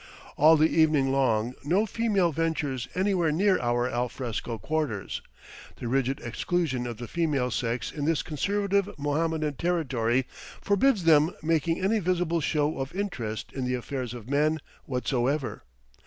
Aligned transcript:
All 0.35 0.57
the 0.57 0.65
evening 0.67 1.11
long 1.11 1.53
no 1.63 1.85
female 1.85 2.31
ventures 2.31 2.87
anywhere 2.95 3.31
near 3.31 3.59
our 3.59 3.87
alfresco 3.87 4.57
quarters; 4.57 5.21
the 5.75 5.87
rigid 5.87 6.19
exclusion 6.21 6.87
of 6.87 6.97
the 6.97 7.07
female 7.07 7.51
sex 7.51 7.91
in 7.91 8.05
this 8.05 8.23
conservative 8.23 8.89
Mohammedan 8.97 9.53
territory 9.57 10.25
forbids 10.59 11.03
them 11.03 11.29
making 11.43 11.79
any 11.81 11.99
visible 11.99 12.41
show 12.41 12.79
of 12.79 12.95
interest 12.95 13.51
in 13.53 13.63
the 13.63 13.75
affairs 13.75 14.15
of 14.15 14.27
men 14.27 14.57
whatsoever. 14.85 15.61